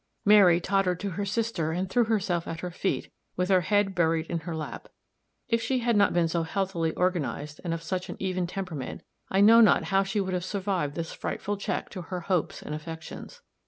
Mary 0.25 0.59
tottered 0.59 0.99
to 0.99 1.11
her 1.11 1.25
sister 1.25 1.71
and 1.71 1.87
threw 1.87 2.05
herself 2.05 2.47
at 2.47 2.61
her 2.61 2.71
feet, 2.71 3.11
with 3.37 3.49
her 3.49 3.61
head 3.61 3.93
buried 3.93 4.25
in 4.31 4.39
her 4.39 4.55
lap; 4.55 4.87
if 5.47 5.61
she 5.61 5.77
had 5.81 5.95
not 5.95 6.11
been 6.11 6.27
so 6.27 6.41
healthily 6.41 6.91
organized, 6.95 7.61
and 7.63 7.71
of 7.71 7.83
such 7.83 8.09
an 8.09 8.15
even 8.19 8.47
temperament, 8.47 9.03
I 9.29 9.41
know 9.41 9.61
not 9.61 9.83
how 9.93 10.01
she 10.01 10.19
would 10.19 10.33
have 10.33 10.43
survived 10.43 10.95
this 10.95 11.13
frightful 11.13 11.55
check 11.55 11.89
to 11.91 12.01
her 12.01 12.21
hopes 12.21 12.63
and 12.63 12.73
affections. 12.73 13.43